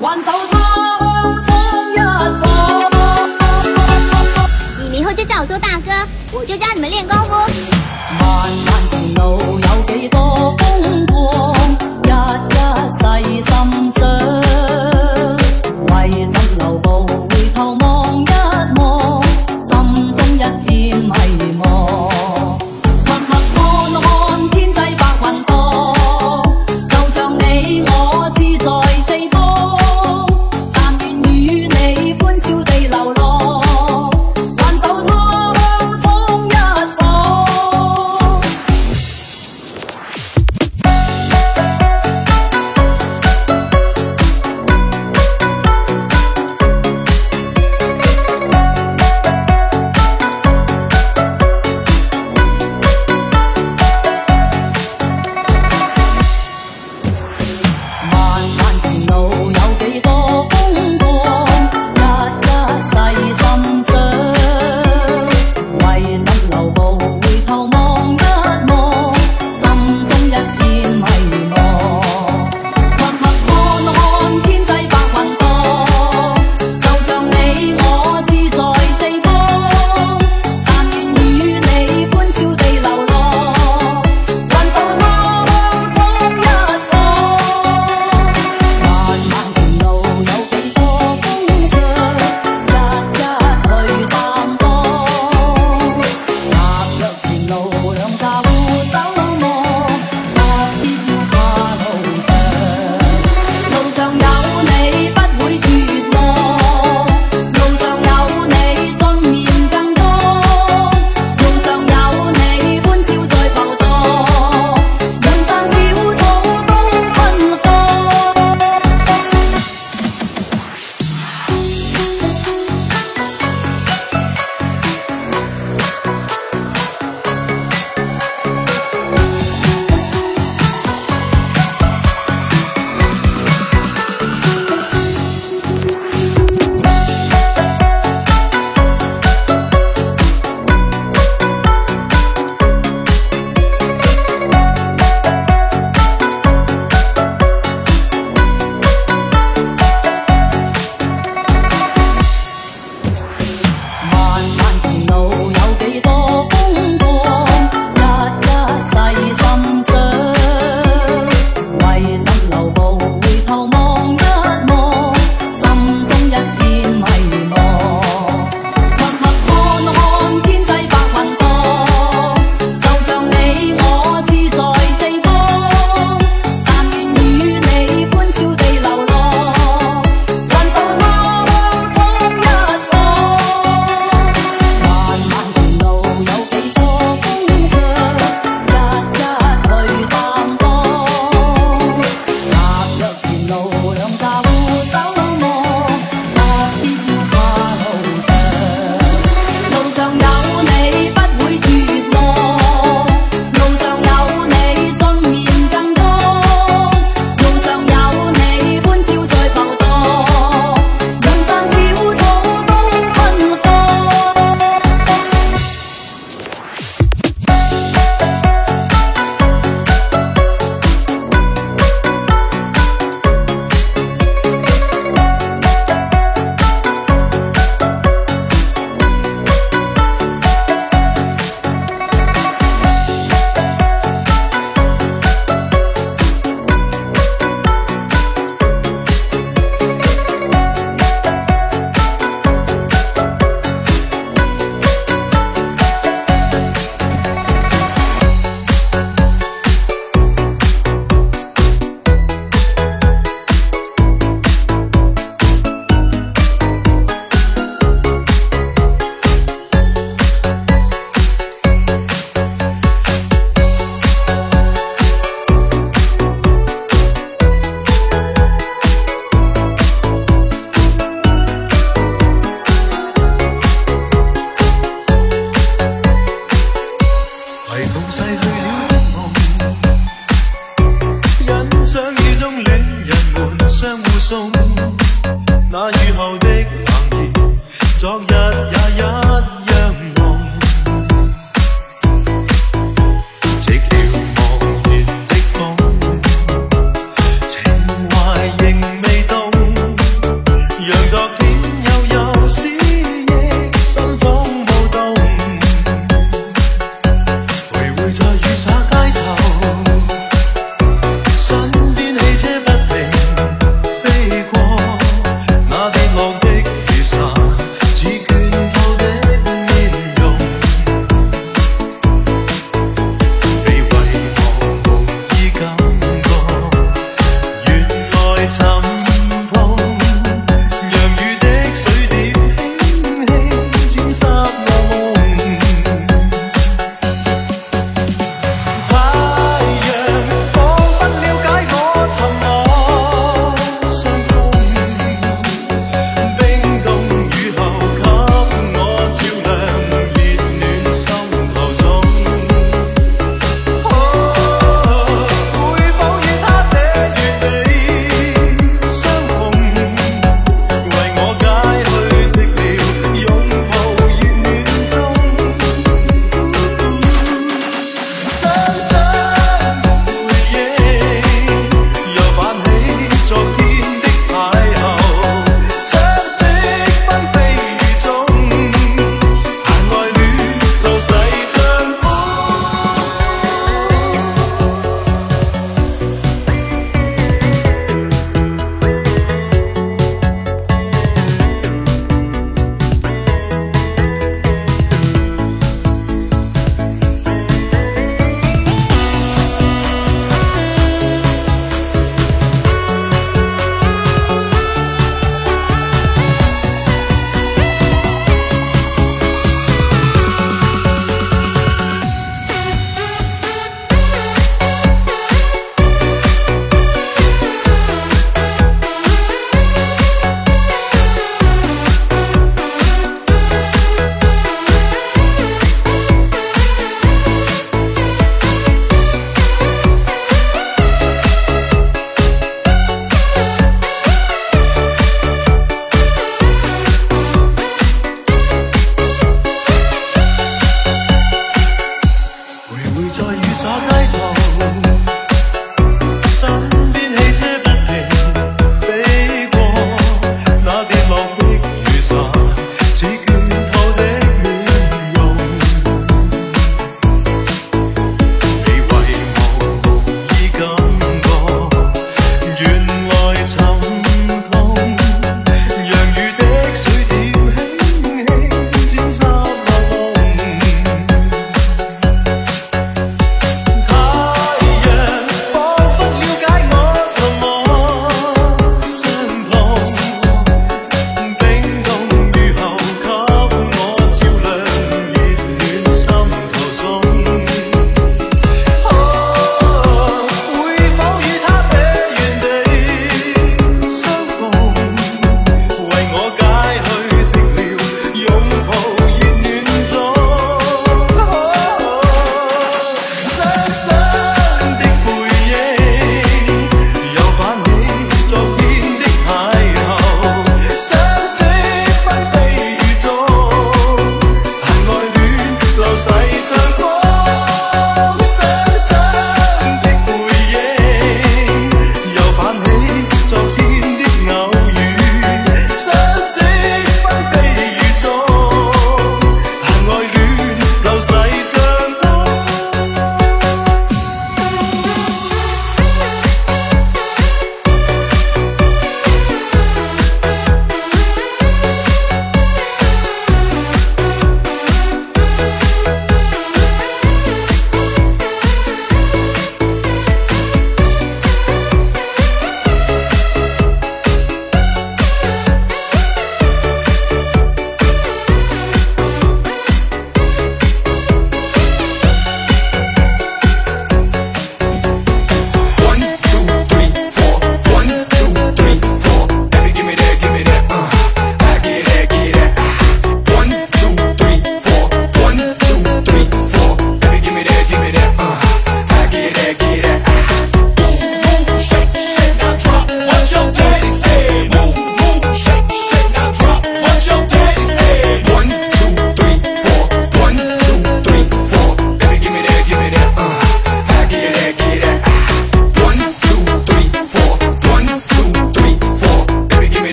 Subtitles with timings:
[0.00, 0.32] 挽手他
[1.46, 1.94] 乡闯一
[2.38, 2.44] 闯
[4.84, 5.90] 你们以后就叫我做大哥
[6.38, 7.30] 我就教你们练功夫
[8.20, 8.28] 漫
[8.66, 11.16] 漫前路有几多风光
[13.22, 13.55] 一一细数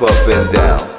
[0.02, 0.89] up and down.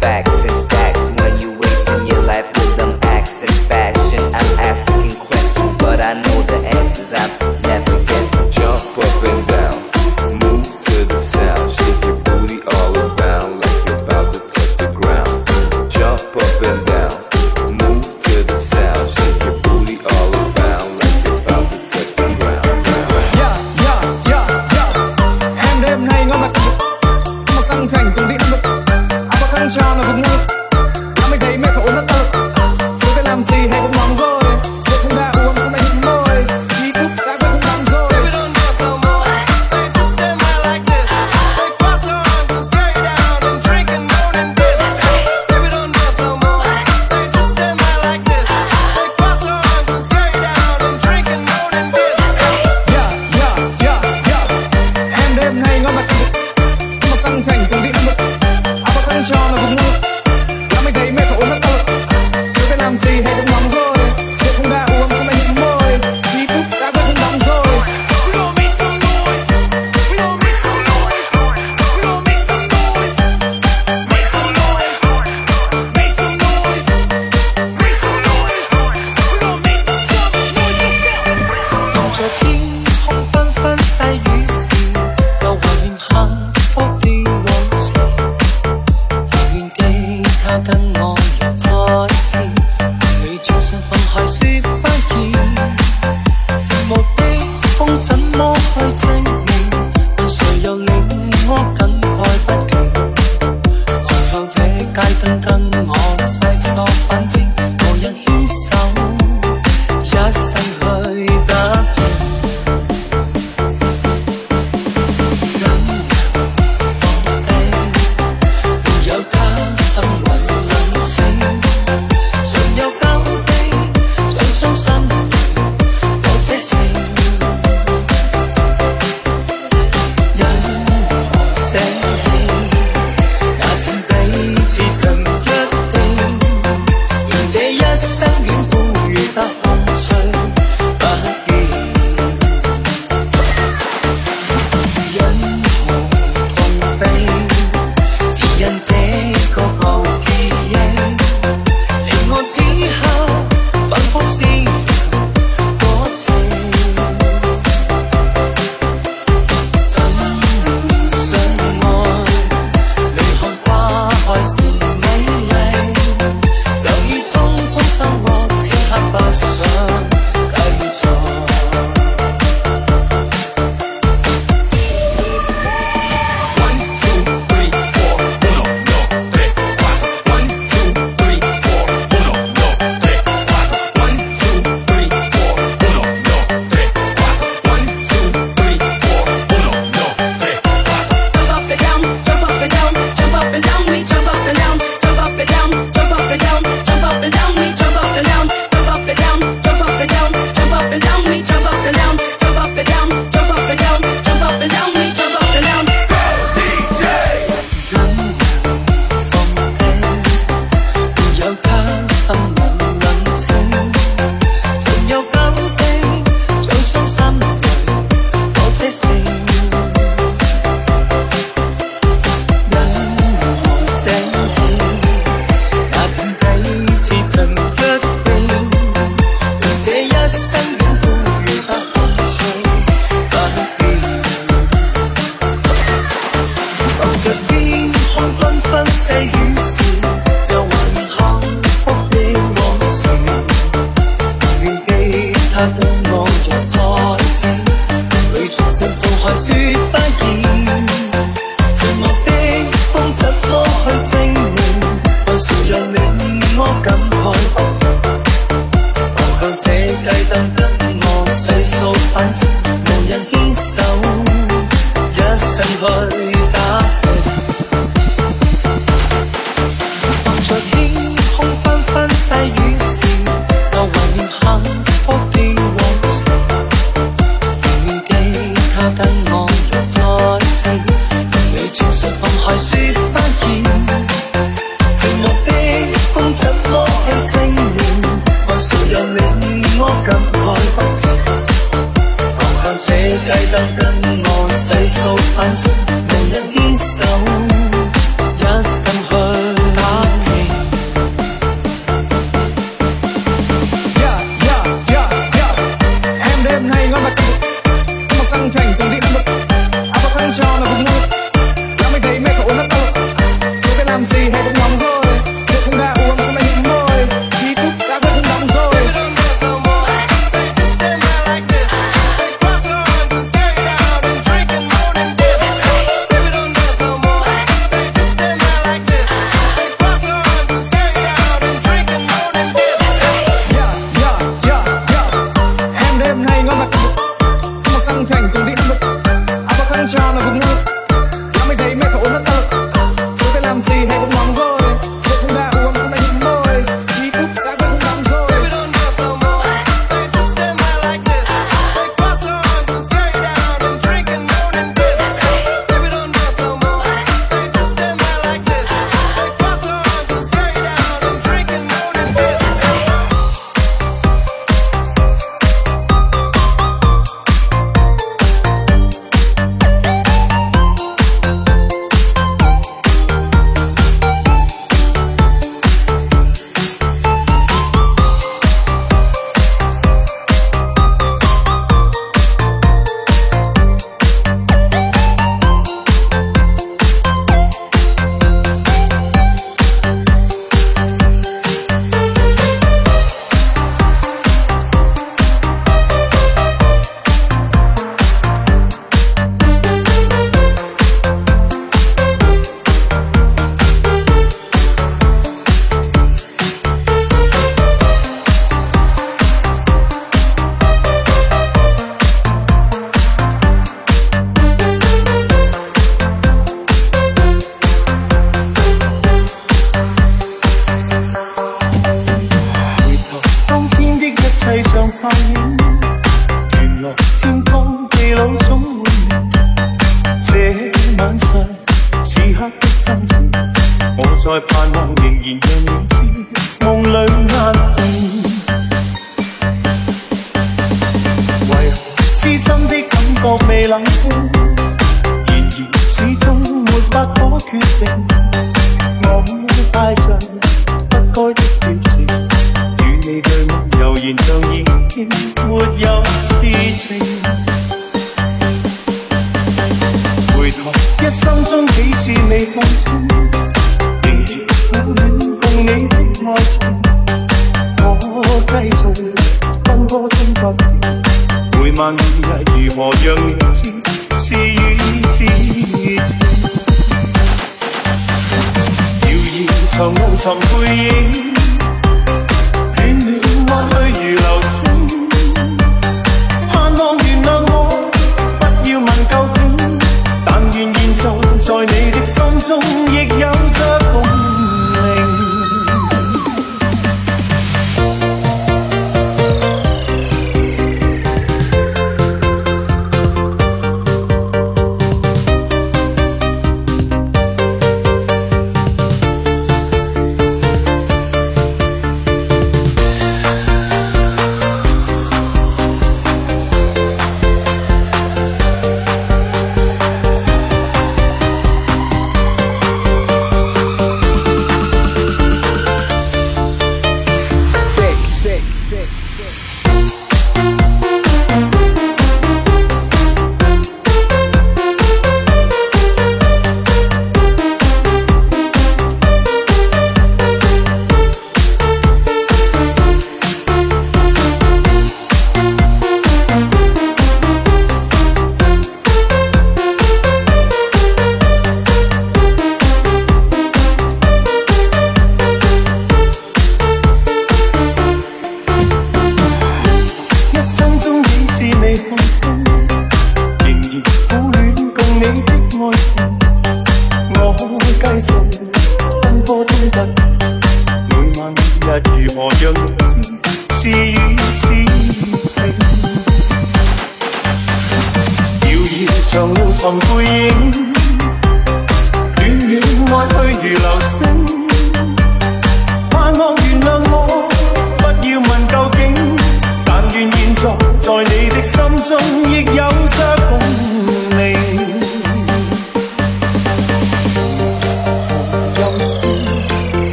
[0.00, 0.77] back facts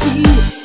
[0.00, 0.59] see.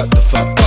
[0.00, 0.59] shut the fuck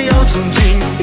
[0.00, 1.01] 要曾经。